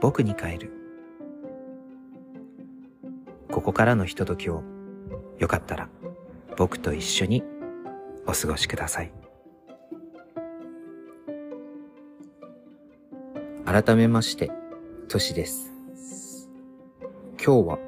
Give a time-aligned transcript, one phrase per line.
[0.00, 0.72] 僕に変える。
[3.50, 4.62] ここからのひとときを、
[5.38, 5.88] よかったら
[6.56, 7.42] 僕と一緒に
[8.26, 9.12] お過ごしください。
[13.64, 14.50] 改めまして、
[15.08, 15.70] としです。
[17.42, 17.78] 今日は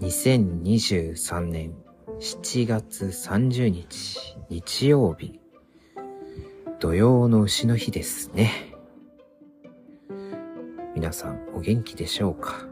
[0.00, 1.74] 2023年
[2.18, 5.40] 7月30日日曜日
[6.78, 8.73] 土曜の牛の日ですね。
[11.04, 12.66] 皆さんお元気でしょうか？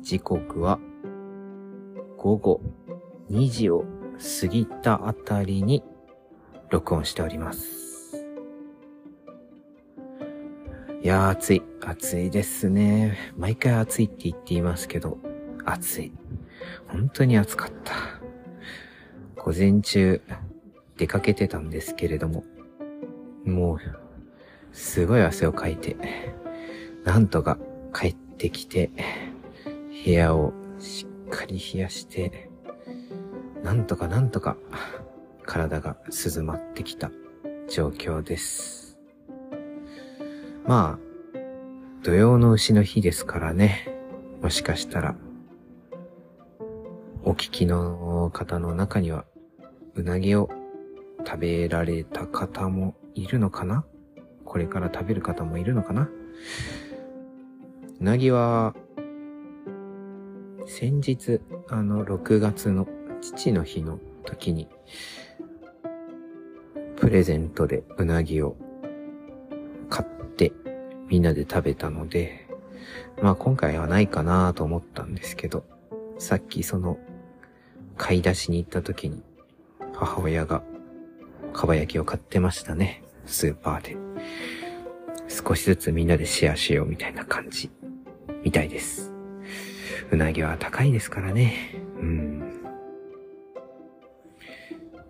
[0.00, 0.78] 時刻は
[2.16, 2.60] 午後
[3.32, 3.84] 2時を
[4.40, 5.82] 過ぎたあたりに
[6.70, 8.16] 録音しております。
[11.02, 11.62] いやー暑い。
[11.80, 13.18] 暑いですね。
[13.36, 15.18] 毎回暑いって言っていますけど、
[15.64, 16.12] 暑い。
[16.86, 17.94] 本当に暑かった。
[19.42, 20.22] 午前中
[20.96, 22.44] 出かけてたんですけれども、
[23.44, 23.78] もう、
[24.70, 25.96] すごい汗をかいて、
[27.04, 27.58] なんとか
[27.94, 28.90] 帰ってきて、
[30.04, 32.50] 部屋をしっかり冷やして、
[33.62, 34.56] なんとかなんとか
[35.44, 37.10] 体が涼まってきた
[37.68, 38.98] 状況です。
[40.66, 41.38] まあ、
[42.02, 43.88] 土曜の牛の日ですからね、
[44.42, 45.14] もしかしたら、
[47.22, 49.24] お聞きの方の中には、
[49.94, 50.50] うなぎを
[51.26, 53.84] 食べられた方もいるのかな？
[54.44, 56.08] これから食べる方もいるのかな？
[58.00, 58.74] うなぎは、
[60.66, 62.88] 先日、あの、6月の
[63.20, 64.68] 父の日の時に、
[66.96, 68.56] プレゼントでうなぎを
[69.88, 70.52] 買って
[71.08, 72.48] みんなで食べたので、
[73.22, 75.64] まあ今回はないかなと思ったんですけど、
[76.18, 76.98] さっきその
[77.96, 79.22] 買い出しに行った時に
[79.94, 80.62] 母親が
[81.52, 83.04] かば焼きを買ってましたね。
[83.26, 83.96] スーパーで。
[85.34, 87.68] 少しずつみんなでシェアしようみたいな感じ
[88.44, 89.12] みたいです。
[90.12, 91.74] うなぎは高いですからね。
[92.00, 92.62] うん。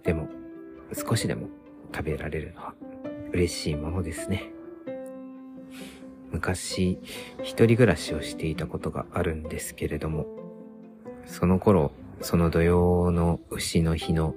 [0.02, 0.28] でも、
[0.92, 1.48] 少しでも
[1.94, 2.74] 食べられるのは
[3.32, 4.50] 嬉しいものですね。
[6.30, 6.98] 昔、
[7.42, 10.26] 一人暮らしをしていたことがあるんですけれども、
[11.26, 11.92] その頃、
[12.22, 14.34] その土曜の牛の日の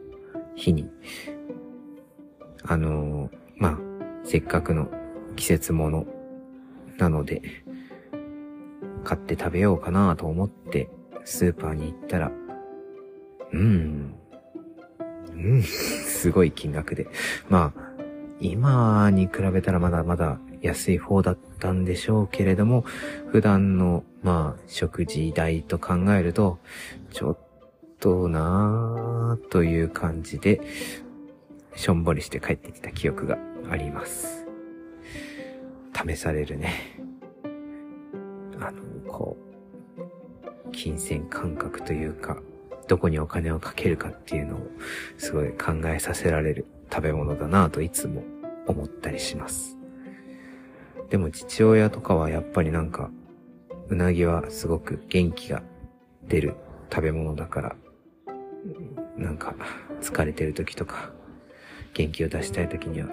[0.55, 0.89] 日に、
[2.63, 3.79] あの、まあ、
[4.23, 4.89] せっかくの
[5.37, 6.05] 季節物
[6.97, 7.41] なので、
[9.05, 10.89] 買って食べようかなと思って
[11.23, 12.31] スーパーに行ったら、
[13.53, 14.13] うん、
[15.33, 17.07] うん、 すごい金額で。
[17.49, 17.81] まあ、
[18.41, 22.83] 今に比べたらまだまだ安い方だったんでしょうけれども、
[23.31, 26.59] 普段の、まあ、食事代と考えると、
[27.11, 27.37] ちょっ
[27.99, 30.61] となぁ、という感じで、
[31.75, 33.37] しょんぼりして帰ってきた記憶が
[33.69, 34.46] あります。
[36.05, 36.73] 試されるね。
[38.59, 39.37] あの、こ
[39.97, 42.37] う、金銭感覚というか、
[42.87, 44.59] どこにお金をかけるかっていうのを
[45.17, 48.23] すごい考えさせられる食べ物だなぁといつも
[48.67, 49.77] 思ったりします。
[51.09, 53.09] でも父親とかはやっぱりなんか、
[53.89, 55.63] うなぎはすごく元気が
[56.27, 56.55] 出る
[56.91, 57.75] 食べ物だから、
[59.17, 59.55] なんか
[60.01, 61.11] 疲れてる時とか、
[61.93, 63.07] 元気を出したい時には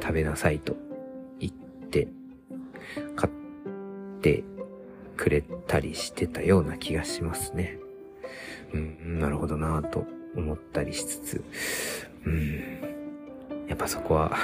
[0.00, 0.87] 食べなさいと、
[3.16, 4.44] 買って
[5.16, 7.78] くれたりしてたような気がしますね。
[8.72, 10.06] うん、なるほどなぁと
[10.36, 11.44] 思ったりしつつ、
[12.26, 14.36] うん、やっぱそこは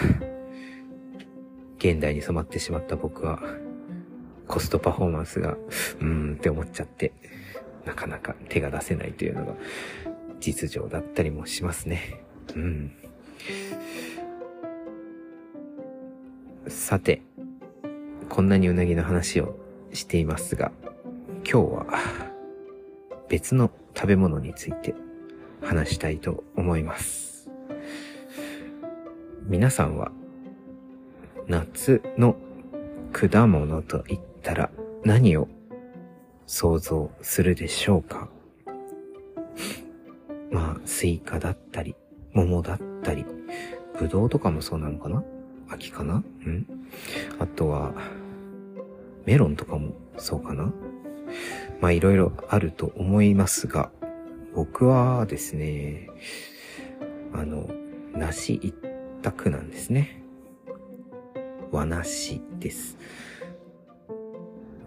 [1.84, 3.42] 現代に染まってしまった僕は、
[4.48, 7.12] コストパフォーマンスが、うーんって思っちゃって、
[7.84, 9.54] なかなか手が出せないというのが
[10.40, 12.22] 実情だったりもしますね。
[12.56, 12.92] うん。
[16.68, 17.20] さて、
[18.28, 19.56] こんなにうなぎの話を
[19.92, 20.72] していますが、
[21.50, 21.86] 今日は
[23.28, 24.94] 別の食べ物について
[25.62, 27.48] 話したいと思います。
[29.46, 30.10] 皆さんは
[31.46, 32.36] 夏の
[33.12, 34.70] 果物と言ったら
[35.04, 35.48] 何を
[36.46, 38.28] 想像するでしょうか？
[40.50, 41.94] まあ、スイカだったり、
[42.32, 43.24] 桃だったり、
[43.98, 45.22] ぶどうとかもそうなのかな？
[45.68, 46.22] 秋かな？
[46.46, 46.66] うん
[47.38, 47.92] あとは、
[49.24, 50.72] メロンとかもそうかな？
[51.80, 53.90] まあいろいろあると思いますが、
[54.54, 56.08] 僕はですね、
[57.32, 57.68] あの、
[58.12, 58.74] 梨一
[59.22, 60.22] 択なんですね。
[61.72, 62.96] 和梨です。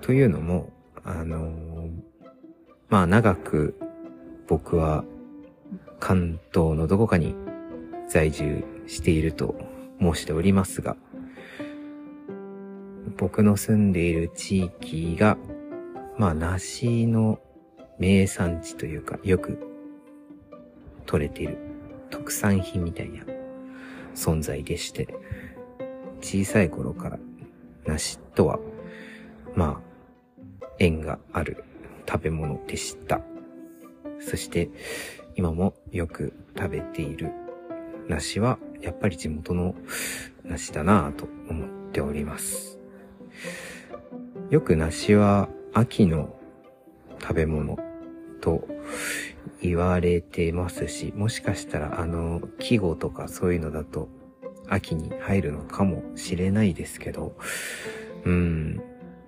[0.01, 0.71] というのも、
[1.03, 1.51] あの、
[2.89, 3.77] まあ長く
[4.47, 5.03] 僕は
[5.99, 7.35] 関東のどこかに
[8.07, 9.55] 在住していると
[9.99, 10.95] 申しておりますが、
[13.17, 15.37] 僕の住んでいる地域が、
[16.17, 17.39] まあ、梨の
[17.97, 19.57] 名産地というか、よく
[21.05, 21.57] 取れている
[22.09, 23.23] 特産品みたいな
[24.13, 25.07] 存在でして、
[26.21, 27.19] 小さい頃から
[27.85, 28.59] 梨とは、
[29.55, 29.81] ま
[30.61, 31.63] あ、縁がある
[32.07, 33.21] 食べ物でした。
[34.19, 34.69] そして、
[35.35, 37.31] 今もよく食べている
[38.07, 39.75] 梨は、やっぱり地元の
[40.43, 42.79] 梨だなぁと思っております。
[44.49, 46.35] よく梨は秋の
[47.21, 47.77] 食べ物
[48.39, 48.67] と
[49.61, 54.09] 言われてますし、もしかしたらあの、季語とかそういうのだと
[54.69, 57.35] 秋に入るのかもしれないですけど、
[58.25, 58.81] うん、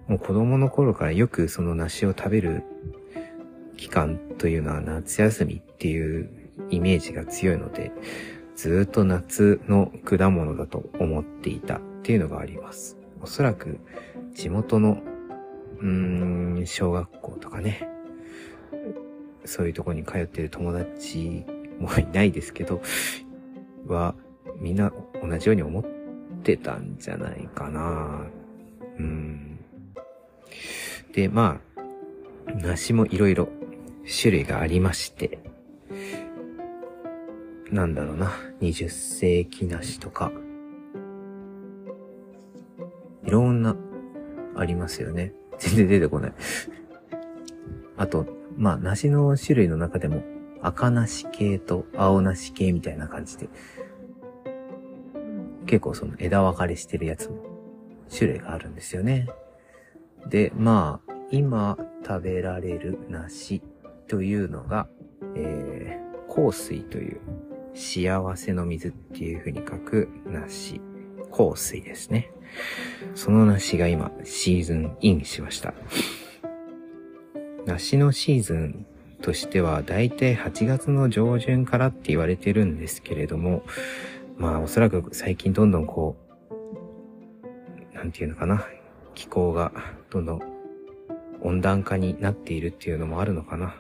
[0.08, 2.64] もう子供の頃からよくその梨を食べる
[3.78, 6.30] 期間というのは夏休みっていう
[6.70, 7.92] イメージが強いので、
[8.60, 12.98] ずっと夏の果物だと思っていたっていうのがあります。
[13.22, 13.80] おそらく
[14.34, 15.02] 地元の、
[15.80, 17.88] うーん、小学校とかね、
[19.46, 21.46] そういうとこに通ってる友達
[21.80, 22.82] もいないですけど、
[23.88, 24.14] は、
[24.58, 24.92] みんな
[25.24, 25.86] 同じように思っ
[26.44, 28.26] てたんじゃないかな。
[28.98, 29.58] うん。
[31.14, 33.48] で、まあ、梨もいろいろ
[34.22, 35.40] 種類がありまして、
[37.72, 38.32] なんだろうな、
[38.62, 40.32] 20世紀梨とか、
[43.24, 43.76] いろんな、
[44.56, 45.34] ありますよね。
[45.60, 46.34] 全然出てこない。
[47.98, 48.26] あと、
[48.58, 50.24] まあ、梨の種類の中でも、
[50.62, 53.50] 赤梨系と青梨系みたいな感じで、
[55.66, 57.38] 結構その枝分かれしてるやつも
[58.10, 59.28] 種類があるんですよね。
[60.28, 63.62] で、まあ、今食べられる梨
[64.08, 64.88] というのが、
[65.36, 67.20] えー、香水という
[67.80, 70.82] 幸せの水っていう風に書く梨、
[71.32, 72.30] 香水ですね。
[73.16, 75.74] その梨が今シーズンインしました。
[77.66, 78.86] 梨のシーズン
[79.22, 83.64] としてはだいたい8月の上旬からって言われてるんですけれども、
[84.38, 86.18] まあおそらく最近どんどんこ
[87.94, 88.68] う、なんていうのかな、
[89.16, 89.72] 気候が
[90.10, 90.42] どんどん
[91.42, 93.74] 温暖化になっているっていうのもあるのかな。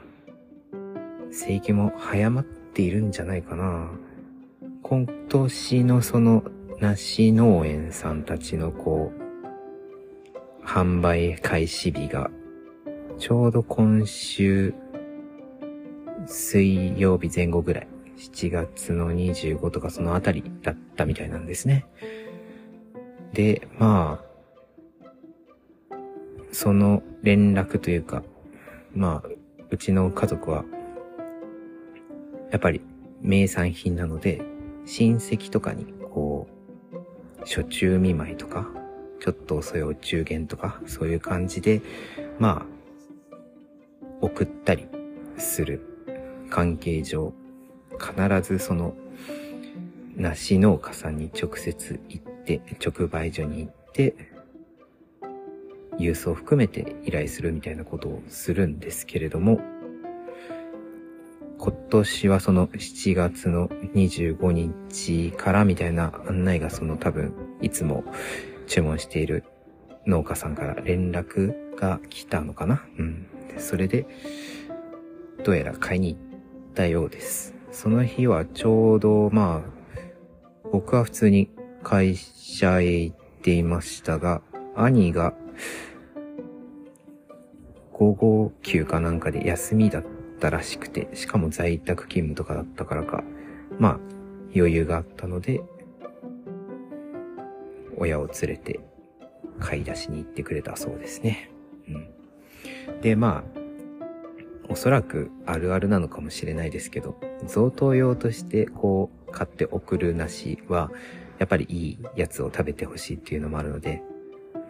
[1.31, 3.89] 生育も早まっているんじゃないかな。
[4.83, 6.43] 今年のその
[6.79, 9.11] 梨農園さんたちのこ
[10.63, 12.29] う、販売開始日が、
[13.17, 14.73] ちょうど今週、
[16.25, 17.87] 水曜日前後ぐらい。
[18.19, 21.85] 7月の25とかそのあたりだったみたいなんですね。
[23.33, 25.95] で、まあ、
[26.51, 28.23] その連絡というか、
[28.93, 29.29] まあ、
[29.69, 30.65] うちの家族は、
[32.51, 32.81] やっぱり
[33.21, 34.41] 名産品なので、
[34.85, 36.47] 親戚とかに、こ
[36.93, 38.67] う、初中見舞いとか、
[39.19, 41.81] ちょっと遅いお中元とか、そういう感じで、
[42.39, 43.35] まあ、
[44.21, 44.87] 送ったり
[45.37, 45.81] する
[46.49, 47.33] 関係上、
[47.99, 48.95] 必ずその、
[50.15, 54.15] 梨農家さんに直接行って、直売所に行って、
[55.97, 59.59] 郵送を含めて依頼するみたいなことをするんですけれども、
[61.61, 68.05] 今年はその7月の25日からみたいな案内がその多分いつも
[68.65, 69.43] 注文している
[70.07, 72.81] 農家さんから連絡が来たのかな？
[72.97, 73.27] うん。
[73.49, 74.07] でそれで、
[75.43, 77.53] どうやら買いに行ったようです。
[77.71, 79.99] その日はちょうど、まあ、
[80.71, 81.51] 僕は普通に
[81.83, 84.41] 会社へ行っていましたが、
[84.75, 85.33] 兄が
[87.91, 90.03] 午後休かなんかで休みだっ
[90.39, 93.23] たらしくて、しかも在宅勤務とかだったからか、
[93.77, 93.99] まあ、
[94.55, 95.61] 余裕があったので、
[97.97, 98.79] 親を連れて
[99.59, 101.51] 買い出しに行ってくれたそうですね。
[101.87, 103.01] うん。
[103.01, 103.59] で、まあ、
[104.69, 110.91] おそらくあるあるなのかもしれないですけど、贈答用としてこう買って送る梨は、
[111.39, 114.03] やっぱりいいやつを食べてほしいっていうのもあるので、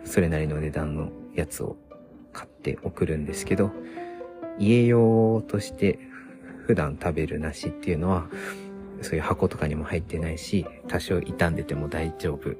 [0.06, 1.78] それなりの値段のやつを
[2.32, 3.72] 買って送るんですけど、
[4.60, 6.00] 家用として
[6.66, 8.28] 普段食べる梨っていうのは、
[9.02, 12.56] そういう箱とかにも入ってないし、多少傷んでても大丈夫。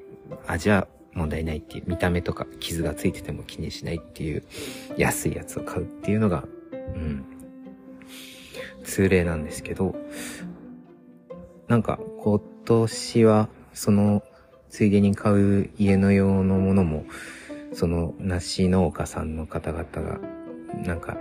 [0.46, 4.42] 味は問題ないっていう、見た目とか傷がついてても気にしないっていう
[4.96, 7.24] 安いやつを買うっていうのがうん。
[8.84, 9.94] 通例なんですけど、
[11.68, 14.22] なんか今年はその
[14.70, 17.04] ついでに買う家の用のものも、
[17.72, 20.20] その梨農家さんの方々が、
[20.84, 21.18] なんか、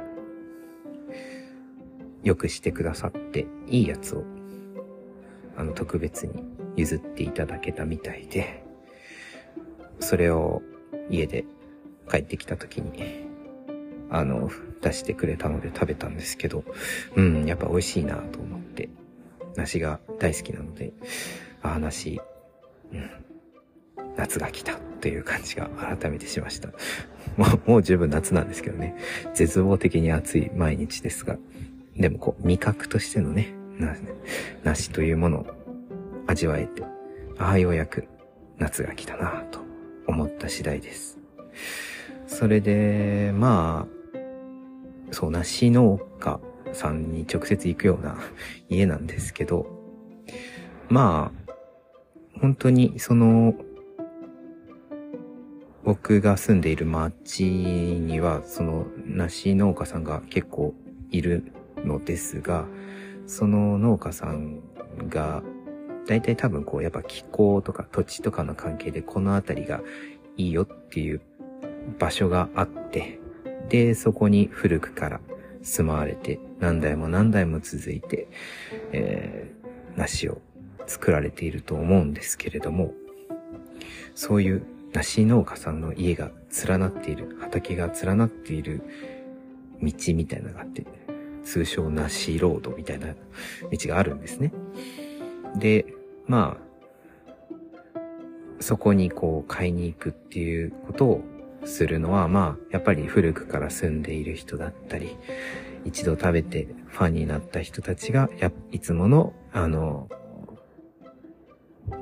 [2.23, 4.23] よくしてくださって、いいやつを、
[5.57, 6.43] あの、特別に
[6.75, 8.63] 譲っていただけたみたいで、
[9.99, 10.61] それを
[11.09, 11.45] 家で
[12.09, 13.27] 帰ってきた時に、
[14.09, 14.49] あの、
[14.81, 16.63] 出してくれたので食べたんですけど、
[17.15, 18.89] うん、やっぱ美味しいなと思って、
[19.55, 20.93] 梨が大好きなので、
[21.61, 22.19] ああ、梨、
[22.91, 23.09] うん、
[24.15, 26.69] 夏が来たという感じが改めてしました。
[27.37, 28.95] もう、もう十分夏なんですけどね。
[29.33, 31.37] 絶望的に暑い毎日ですが。
[31.99, 33.53] でもこう、味覚としてのね、
[34.63, 35.45] 梨というものを
[36.27, 36.83] 味わえて、
[37.37, 38.07] ああ、ようやく
[38.57, 39.59] 夏が来たなと
[40.07, 41.19] 思った次第です。
[42.25, 46.39] それで、まあ、そう、梨農家
[46.71, 48.17] さんに直接行くような
[48.69, 49.67] 家なんですけど、
[50.87, 51.53] まあ、
[52.39, 53.55] 本当にその、
[55.83, 60.73] 僕が住んでいる町には、その梨農家さんが結構
[61.11, 61.51] いる
[61.85, 62.65] のですが、
[63.25, 64.61] その農家さん
[65.07, 65.43] が、
[66.07, 69.81] 大体多分こう、やっぱ気候とか土地とかの関係でこの辺りが
[70.37, 71.21] いいよっていう
[71.99, 73.19] 場所があって、
[73.69, 75.21] で、そこに古くから
[75.61, 78.27] 住まわれて、何代も何代も続いて、
[78.91, 80.41] えー、梨を
[80.87, 82.93] 作られていると思うんですけれども、
[84.15, 86.31] そういう梨農家さんの家が
[86.67, 88.81] 連なっている、畑が連なっている
[89.81, 90.85] 道みたいなのがあって、
[91.49, 93.07] 通称梨ロードみたいな
[93.71, 94.53] 道があるんですね。
[95.55, 95.87] で、
[96.27, 97.83] まあ、
[98.59, 101.23] そこにこう買いに行くっていうことを
[101.65, 105.17] するのは、まあ、やっぱり古くから住んでいる人だったり、
[105.85, 110.07] 一度食べてファンになった人たちが、や、いつもの、あの、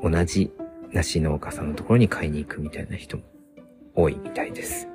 [0.04, 0.51] 同じ
[0.92, 3.24] 梨農家さんのところに買いに行くみたいな人も
[3.96, 4.89] 多いみたいです。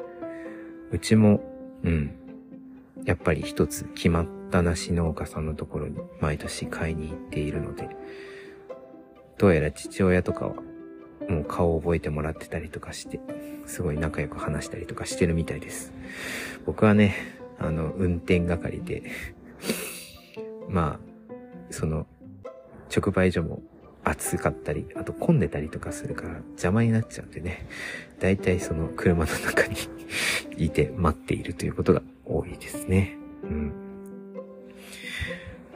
[0.90, 1.40] うちも、
[1.85, 2.18] うん。
[3.06, 7.88] やっぱり一つ決まった梨農家さんのところに毎年買いに行っているので、
[9.38, 10.54] どうやら父親とかは
[11.28, 13.18] もう顔を覚えてもらってたりとかして、
[13.66, 15.92] すごい仲良く話したりとかしてるみたいです。
[16.66, 17.16] 僕はね、
[17.59, 19.02] あの、運転係で
[20.68, 21.35] まあ、
[21.71, 22.06] その、
[22.94, 23.62] 直売所も
[24.04, 27.66] 暑かったり、あと混んでたりとかするから邪魔になっちゃうんでね、
[28.21, 29.76] だいたいその車の中に
[30.62, 33.16] いて待っているということが多いですね。
[33.44, 33.82] うん。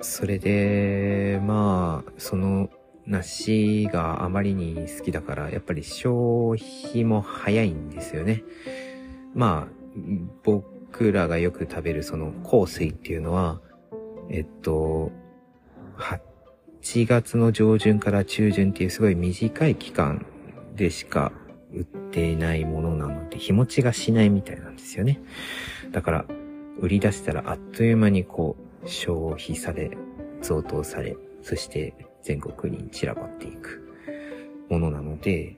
[0.00, 2.68] それで、まあ、その、
[3.06, 8.42] 梨があまりに好きだから、やっぱり消費も早いんですよね。
[9.34, 9.72] まあ、
[10.42, 13.60] 僕らがよく食べるその香水っていうのは、
[14.28, 15.12] えっと、
[15.96, 20.26] 8月の上旬から中旬っていうすごい短い期間
[20.74, 21.32] でしか
[21.72, 25.20] 売っていないものなので、日持ちがしないみたいなんですよね。
[25.92, 26.24] だから、
[26.78, 29.90] 売り出したらあっという間にこう、消費され、
[30.42, 33.94] 贈答され、そして全国に散らばっていく
[34.68, 35.56] ものなので、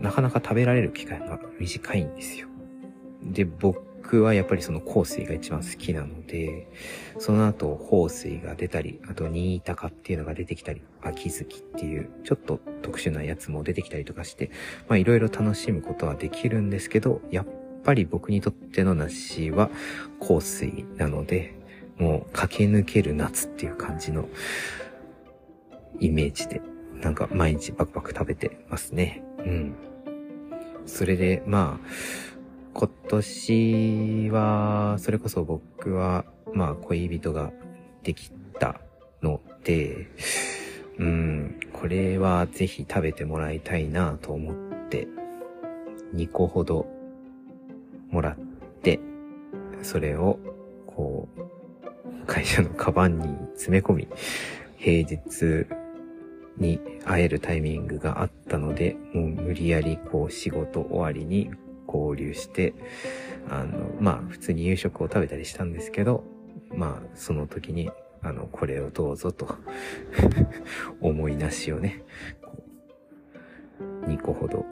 [0.00, 2.48] なかなか食べられる機会が短いんですよ。
[3.22, 6.68] で、僕はやっぱりその香水が一番好きなので、
[7.18, 14.50] その後、香水が出たり、あと、新高っていうのが出てきたり、秋月っていう、ちょっと特殊なやつも出てきたりとかして、
[14.88, 17.46] まあいろいろ楽しむことはできるんですけど、やっ
[17.82, 19.70] ぱり僕にとっての梨は
[20.20, 21.57] 香水なので、
[21.98, 24.28] もう駆け抜ける夏っていう感じの
[26.00, 26.60] イメージで、
[27.00, 29.22] なんか毎日バクバク食べてますね。
[29.38, 29.74] うん。
[30.86, 31.88] それで、まあ、
[32.72, 37.52] 今年は、それこそ僕は、まあ、恋人が
[38.02, 38.80] できた
[39.22, 40.08] ので、
[40.98, 45.08] うん、これはぜひ食べてもらいたいなと思って、
[46.14, 46.86] 2個ほど
[48.10, 48.36] もらっ
[48.82, 49.00] て、
[49.82, 50.38] それを、
[50.86, 51.57] こう、
[52.26, 54.08] 会社のカバンに詰め込み、
[54.76, 55.66] 平日
[56.58, 61.50] に会えるタイミングがあったので、もう無理やりこう仕事終わりに
[61.86, 62.74] 合流して、
[63.48, 66.24] あの、まあ普通に夕食を食べたりしたんですけど、
[66.74, 67.90] まあその時に、
[68.22, 69.56] あの、これをどうぞと
[71.00, 72.02] 思いなしをね、
[74.06, 74.66] 2個ほど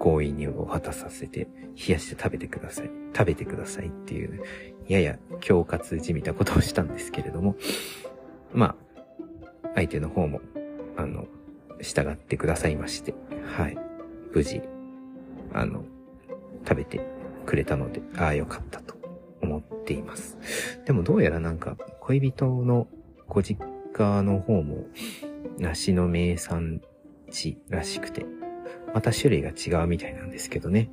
[0.00, 2.90] 強引に渡させて、冷やして食べてください。
[3.14, 4.42] 食べてくださいっていう、
[4.88, 7.54] やや恐喝じみたことをしたんですけれども、
[8.52, 8.74] ま
[9.62, 10.40] あ、相手の方も、
[10.96, 11.26] あの、
[11.80, 13.14] 従ってくださいまして、
[13.54, 13.76] はい。
[14.32, 14.62] 無事、
[15.52, 15.84] あの、
[16.66, 17.00] 食べて
[17.46, 18.96] くれたので、ああ、よかったと
[19.42, 20.38] 思っています。
[20.86, 22.88] でもどうやらなんか、恋人の
[23.28, 24.86] ご実家の方も、
[25.58, 26.80] 梨の名産
[27.30, 28.24] 地らしくて、
[28.94, 30.90] また種類が違うみたいなんですけどね。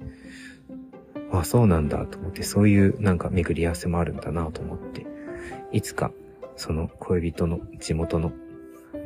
[1.31, 5.05] あ、そうなんだと思って、そういうなんか巡り合わせもあるんだなと思って、
[5.71, 6.11] いつか
[6.55, 8.31] その恋人の地元の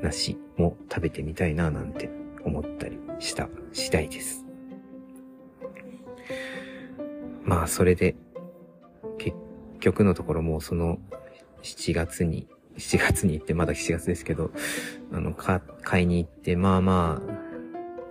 [0.01, 2.09] 梨も食べてみたいななんて
[2.43, 4.45] 思ったりした次第です。
[7.43, 8.15] まあそれで、
[9.17, 9.35] 結
[9.79, 10.99] 局のところもその
[11.63, 14.51] 7月に、7月に行ってまだ7月ですけど、
[15.11, 17.50] あの、買いに行って、まあまあ、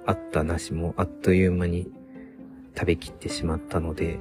[0.07, 1.91] あったなしもあっという間に
[2.77, 4.19] 食べきってしまったので、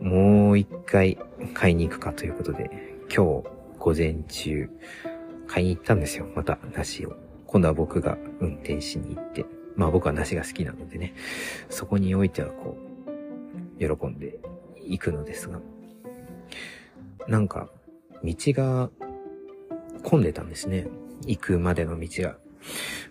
[0.00, 1.18] もう一回
[1.54, 2.70] 買いに行くかということで、
[3.14, 4.70] 今日午前中
[5.46, 6.26] 買いに行ったんですよ。
[6.34, 7.16] また梨を。
[7.46, 9.46] 今度は僕が運転しに行って。
[9.76, 11.14] まあ僕は梨が好きなのでね。
[11.70, 14.38] そこにおいてはこう、喜んで
[14.84, 15.60] 行くのですが。
[17.26, 17.68] なんか、
[18.24, 18.90] 道が
[20.02, 20.86] 混んでたんですね。
[21.26, 22.36] 行くまでの道が。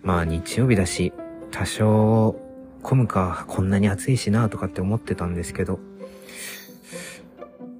[0.02, 1.12] まあ日曜日だし、
[1.50, 2.36] 多少
[2.82, 5.80] 混むか、こんなに暑いしなとかって思ってたんですけど、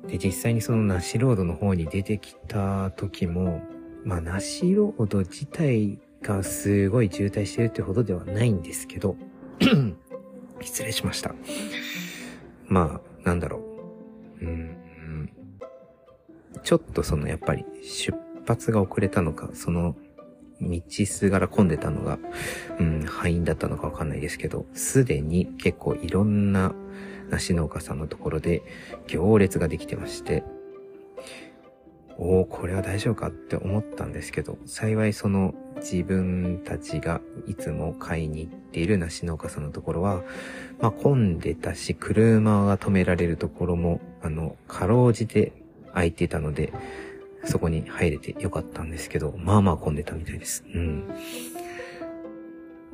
[0.07, 3.63] で、実際にそのナシロードの方に出てきた時も、
[4.05, 9.17] まあ、ナシロード自体がすごい渋滞してるってほどではないんですけど、
[10.61, 11.35] 失礼しました。
[12.67, 13.59] まあ、なんだろ
[14.41, 14.45] う。
[14.45, 15.31] うん、
[16.63, 19.97] ちょっとそのやっぱり出発が遅れたのか、その
[20.61, 22.19] 道すがら混んでたのが、
[22.79, 26.75] うん、敗因だったのかわかんないですけど、すでに結構いろんな
[27.31, 28.63] 梨農家さんのところで
[29.07, 30.43] 行列ができてまして、
[32.21, 40.23] おお、これは大丈夫かって思ったんですけど、幸いその自分たちがいつも買いに行っている梨農家さんのところは、
[40.81, 45.53] まあ混んでたし、車が止められるところも、あの、かろうじて
[45.93, 46.73] 空いてたので、
[47.45, 50.65] そこに入れてよかったんですけど、まあまあ混んでたみたいです。
[50.75, 51.09] うん。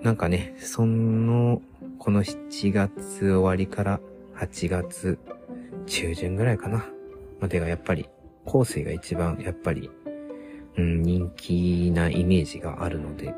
[0.02, 1.62] なんかね、その、
[1.98, 4.00] この7月終わりから
[4.36, 5.18] 8月
[5.86, 6.86] 中旬ぐらいかな。
[7.40, 8.08] までがやっぱり、
[8.46, 9.90] 香水が一番やっぱり、
[10.76, 13.34] うん、人気なイメージがあるので、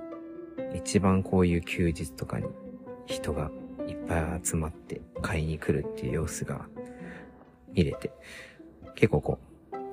[0.74, 2.46] 一番こういう休日とかに
[3.06, 3.50] 人が
[3.86, 6.66] いっぱい集まって買いに来るっていう様子が
[7.72, 8.10] 見れて、
[8.94, 9.45] 結構こう、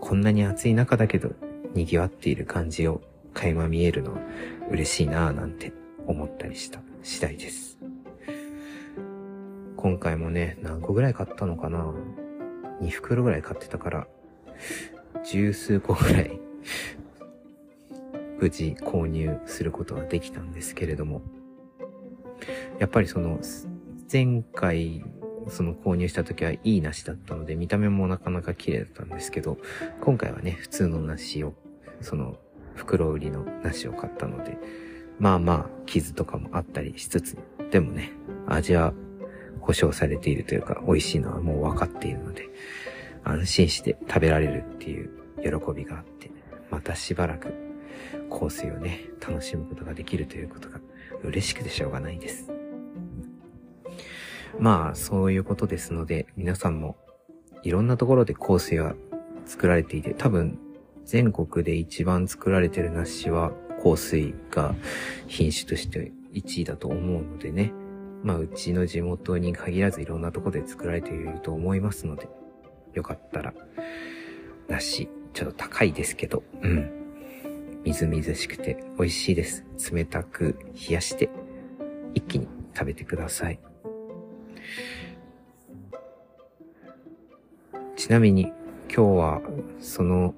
[0.03, 1.31] こんなに暑い中だけど
[1.75, 3.01] 賑わっている感じを
[3.33, 4.19] 垣間見えるのは
[4.69, 5.71] 嬉しいなぁなんて
[6.05, 7.79] 思ったりした次第です。
[9.77, 11.93] 今回もね、何個ぐらい買ったのかな
[12.81, 14.07] ?2 袋ぐらい買ってたから、
[15.23, 16.37] 十数個ぐらい
[18.39, 21.21] 無事購入することができたんですけれども、
[22.77, 23.39] やっぱりその、
[24.11, 25.01] 前回、
[25.47, 29.57] その購入した時はいい梨だったので、見た目もなかなか綺麗だったんですけど、
[30.01, 31.53] 今回はね、普通の梨を、
[32.01, 32.37] その、
[32.75, 34.57] 袋売りの梨を買ったので、
[35.19, 37.37] まあまあ、傷とかもあったりしつつ、
[37.71, 38.11] でもね、
[38.47, 38.93] 味は
[39.61, 42.49] 保証されているというか、美味しいのはもう分かっているので、
[43.23, 46.31] 安心して食べられるっていう喜びがあって、
[46.69, 47.53] またしばらく
[48.29, 50.79] 香水をね、楽しむことができるということが
[51.23, 52.52] 嬉しくてしょうがないです。
[54.59, 56.95] まあ、そういうことですので、皆さんも
[57.63, 58.95] いろんなところで香水は
[59.45, 60.59] 作られていて、多分
[61.05, 63.51] 全国で一番作られてる梨は
[63.83, 64.75] 香水が
[65.27, 67.73] 品種として1位だと思うのでね、
[68.23, 72.29] まあ、うちの地元に限らずいろんなとこで作られていると思いますので、
[72.93, 73.53] よかったら、
[74.69, 76.89] 梨、ちょっと高いですけど、うん。
[77.83, 79.65] みずみずしくて美味しいです。
[79.91, 81.29] 冷たく冷やして、
[82.13, 83.59] 一気に食べてください。
[87.95, 88.51] ちなみに、
[88.93, 89.41] 今日は、
[89.79, 90.35] その、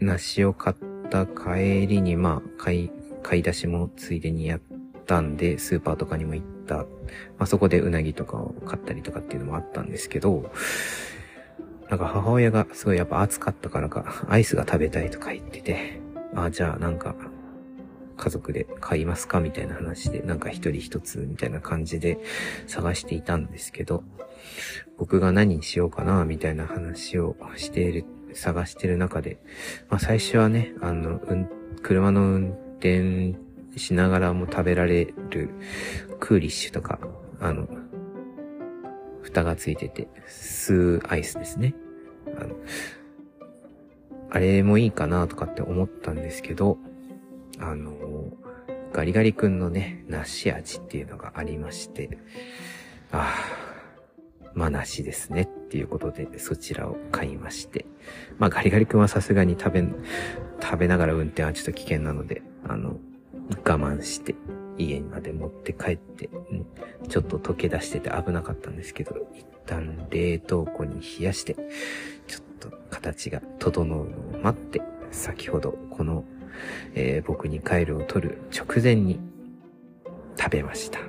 [0.00, 0.76] 梨を買っ
[1.10, 2.90] た帰りに、まあ、買い、
[3.22, 4.60] 買い出しもついでにやっ
[5.06, 6.86] たんで、スーパーとかにも行って、ま
[7.38, 10.50] あ、そこでうなぎとかを買ったりとかっていうのもあったんですけど、
[11.88, 16.00] なんか母親がすごいやっぱ暑かったからか、アイスが食べたいとか言ってて、
[16.34, 17.14] あ、じゃあなんか、
[18.18, 22.18] 家族で買いますかみたいな話で、なんか一人一つみたいな感じで
[22.66, 24.04] 探していたんですけど、
[24.98, 28.04] 僕が何にしようかなみたいな話をしている、
[28.34, 29.38] 探してる中で、
[29.88, 31.48] まあ最初はね、あの、うん、
[31.82, 33.34] 車の運転
[33.76, 35.50] しながらも食べられる
[36.20, 36.98] クーリッシュとか、
[37.40, 37.68] あの、
[39.22, 41.74] 蓋がついてて、スーアイスですね。
[42.36, 42.56] あの、
[44.30, 46.78] あれもいいかなとかって思ったんですけど、
[47.60, 47.92] あの、
[48.92, 52.18] ガリガリ君のね、梨味っていうのがありまして、
[53.12, 57.86] ああ、まあ梨ですねっていうことでそちらを買いまして、
[58.38, 59.84] まあガリガリ君はさすがに食べ、
[60.60, 62.98] 食べながら運転はちょっと危険なので、あの、
[63.50, 64.34] 我慢して
[64.78, 66.66] 家にまで持って帰って、うん、
[67.08, 71.56] ちょっと溶け出してて危なかったんですけど、一旦冷凍庫に冷やして、
[72.26, 76.24] ちょっと形が整うのを待って、先ほどこの、
[76.94, 79.20] えー、僕に帰るを取る直前に
[80.38, 81.00] 食べました。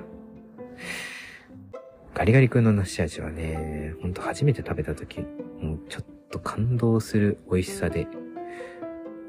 [2.14, 5.20] ガリガリ君の梨味はね、ほんと初めて食べた時、
[5.60, 8.06] もうちょっと感動する美味しさで、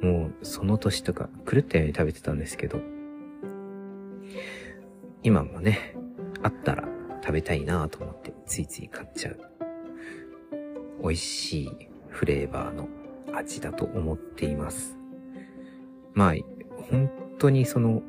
[0.01, 2.81] もうその年とか狂ったように食べてたんですけど、
[5.23, 5.95] 今もね、
[6.41, 6.87] あったら
[7.21, 9.39] 食べたいなと思ってついつい買っちゃう。
[11.01, 12.87] 美味しいフレーバーの
[13.33, 15.00] 味だと思っています。
[16.13, 16.35] まあ、
[16.89, 18.01] 本当にその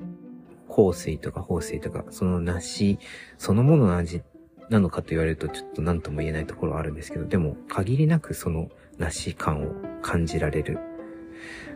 [0.68, 2.98] 香水とか芳水とか、その梨
[3.38, 4.22] そのものの味
[4.70, 10.78] なのかと言われるとちょっと何とも言えないところはあるんですけど、でも限りなくその梨感を感じられる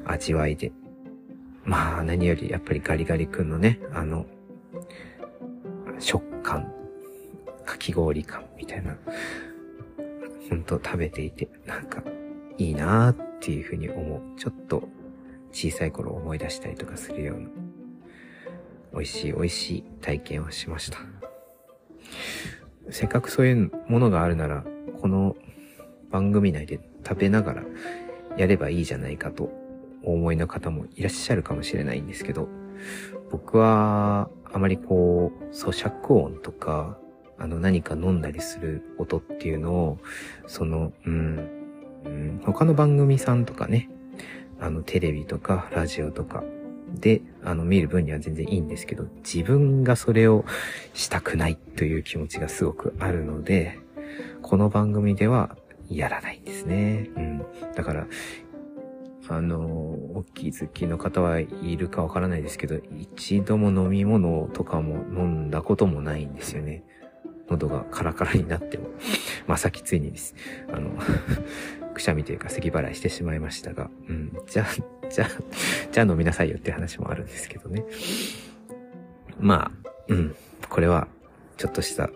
[0.05, 0.73] 味わいで。
[1.65, 4.25] まあ何よりやっぱりガリガリ君のね、あの、
[5.99, 6.73] 食感、
[7.65, 8.97] かき氷感みたいな、
[10.49, 12.05] ほんと食べていて、なんか
[12.57, 14.39] いいなーっていうふうに思う。
[14.39, 14.89] ちょっと
[15.57, 17.49] 小さい頃思い出したりとかするような、
[18.93, 20.99] 美味しい美味しい体験をしました。
[22.91, 24.67] せっかくそういうものがあるなら、
[25.01, 25.35] この
[26.11, 27.63] 番組内で食べながら
[28.37, 29.51] やればいいじゃないかと
[30.05, 32.49] お思いの方もいらっしゃるかもしれないんですけど、
[33.31, 36.99] 僕はあまりこう、咀嚼音とか、
[37.39, 39.99] あの何か飲んだりする音っていうのを、
[40.47, 41.49] その、うん、
[42.05, 43.89] うん、他の番組さんとかね、
[44.61, 46.43] あのテレビとかラジオとか
[46.95, 50.45] で、あの見る分には全然いいんですけど、自分がそれを
[50.95, 53.79] したくないという気持ちがすごくあるので、
[54.43, 55.57] この番組では
[55.89, 57.11] やらないんですね。
[57.17, 57.47] うん。
[57.75, 58.07] だから、
[59.29, 66.85] あの、お気づきの方はいるかわからないですけど、一度も飲み物とかも飲んだこともないんですよね。
[67.49, 68.89] 喉がカラカラになっても。
[69.47, 70.35] まあ、さっきついにです。
[70.73, 70.91] あの
[71.95, 74.37] くしゃみというか咳払いしてしまいましたが、うん。
[74.47, 75.29] じゃあ、じゃあ、
[75.93, 77.85] じゃあ飲みなさいよって話もあるんですけどね。
[79.39, 80.35] まあ、うん。
[80.69, 81.09] これは、
[81.57, 82.11] ちょっとした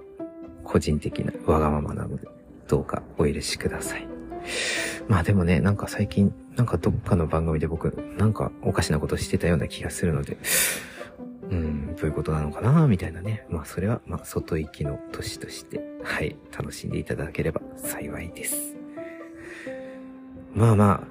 [0.64, 2.28] 個人的なわがままなので、
[2.68, 4.06] どうかお許しください。
[5.08, 10.36] まあでもね、なんか最近、なんかどっかの番組で僕、なんかおかしなことしてたような気がするので、
[11.50, 13.44] うん、どういうことなのかなみたいなね。
[13.48, 18.76] まあそれは、まあ外行きの年として、はい、楽しんでいただければ幸いです。
[20.54, 21.06] まあま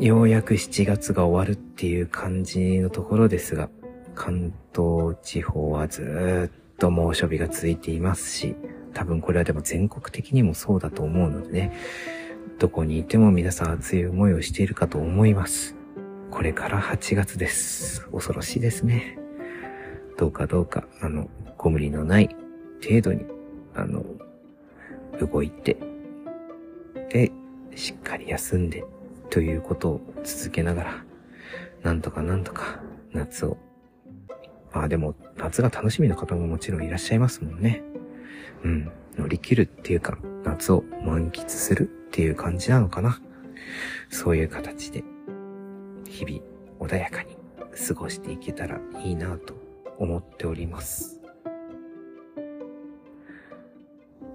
[0.00, 3.70] あ、ようやく7月が終わるっていう感じのところですが、
[4.14, 8.54] 関東地方はずっと猛暑日が続いていますし、
[8.94, 11.72] 多分これはでも全国的にもそうだと思うのでね、
[12.58, 15.76] どこにいても皆さん熱い思いをしているかと思います。
[16.30, 18.06] これから8月です。
[18.10, 19.18] 恐ろしいですね。
[20.18, 22.28] どうかどうか、あの、ご無理のない
[22.82, 23.24] 程度に、
[23.72, 24.04] あの、
[25.20, 25.76] 動いて、
[27.08, 27.30] で、
[27.76, 28.84] しっかり休んで、
[29.30, 31.04] ということを続けながら、
[31.84, 32.80] なんとかなんとか
[33.12, 33.58] 夏を。
[34.74, 37.84] まあでも、夏が楽しみな方ももちろんいらっしゃいますもんね。
[38.64, 38.90] うん。
[39.16, 43.20] 乗り切るっていうか、夏を満喫するっていう感じなのかな。
[44.10, 45.04] そういう形で、
[46.04, 46.40] 日々
[46.80, 47.36] 穏やかに
[47.86, 49.67] 過ごしていけたらいいなと
[49.98, 51.20] 思っております。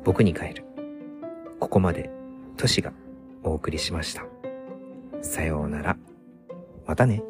[0.03, 0.65] 僕に帰る。
[1.59, 2.09] ここまで、
[2.57, 2.91] トシが
[3.43, 4.25] お送りしました。
[5.21, 5.97] さようなら。
[6.85, 7.23] またね。